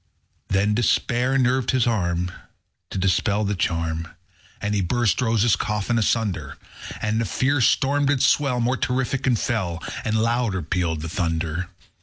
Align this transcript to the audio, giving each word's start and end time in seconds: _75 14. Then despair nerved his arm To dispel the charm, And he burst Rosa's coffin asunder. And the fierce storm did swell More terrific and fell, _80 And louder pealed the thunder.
_75 0.49 0.53
14. 0.55 0.59
Then 0.65 0.73
despair 0.73 1.37
nerved 1.37 1.69
his 1.69 1.85
arm 1.85 2.31
To 2.89 2.97
dispel 2.97 3.43
the 3.43 3.53
charm, 3.53 4.07
And 4.59 4.73
he 4.73 4.81
burst 4.81 5.21
Rosa's 5.21 5.55
coffin 5.55 5.99
asunder. 5.99 6.57
And 7.03 7.21
the 7.21 7.25
fierce 7.25 7.67
storm 7.69 8.07
did 8.07 8.23
swell 8.23 8.59
More 8.59 8.77
terrific 8.77 9.27
and 9.27 9.37
fell, 9.37 9.77
_80 10.01 10.01
And 10.05 10.15
louder 10.23 10.63
pealed 10.63 11.01
the 11.03 11.09
thunder. 11.09 11.69